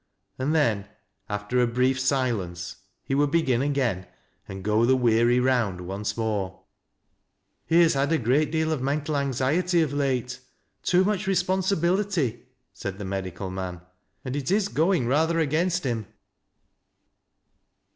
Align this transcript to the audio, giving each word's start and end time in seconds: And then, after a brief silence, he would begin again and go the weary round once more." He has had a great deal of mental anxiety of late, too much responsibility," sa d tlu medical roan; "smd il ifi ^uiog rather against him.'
And 0.39 0.55
then, 0.55 0.87
after 1.29 1.59
a 1.61 1.67
brief 1.67 1.99
silence, 1.99 2.77
he 3.03 3.13
would 3.13 3.29
begin 3.29 3.61
again 3.61 4.07
and 4.47 4.63
go 4.63 4.83
the 4.83 4.95
weary 4.95 5.39
round 5.39 5.79
once 5.81 6.17
more." 6.17 6.63
He 7.67 7.83
has 7.83 7.93
had 7.93 8.11
a 8.11 8.17
great 8.17 8.51
deal 8.51 8.71
of 8.71 8.81
mental 8.81 9.15
anxiety 9.15 9.79
of 9.83 9.93
late, 9.93 10.39
too 10.81 11.03
much 11.03 11.27
responsibility," 11.27 12.47
sa 12.73 12.89
d 12.89 12.97
tlu 12.97 13.05
medical 13.05 13.51
roan; 13.51 13.81
"smd 14.25 14.37
il 14.37 14.41
ifi 14.41 14.69
^uiog 14.71 15.07
rather 15.07 15.37
against 15.37 15.83
him.' 15.83 16.07